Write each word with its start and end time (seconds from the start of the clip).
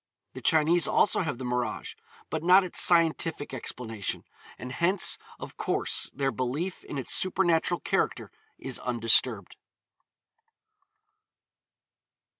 The 0.33 0.41
Chinese 0.41 0.87
also 0.87 1.19
have 1.21 1.37
the 1.37 1.45
mirage, 1.45 1.93
but 2.31 2.41
not 2.41 2.63
its 2.63 2.81
scientific 2.81 3.53
explanation, 3.53 4.23
and 4.57 4.71
hence 4.71 5.19
of 5.39 5.57
course 5.57 6.09
their 6.11 6.31
belief 6.31 6.83
in 6.83 6.97
its 6.97 7.13
supernatural 7.13 7.81
character 7.81 8.31
is 8.57 8.79
undisturbed. 8.79 9.55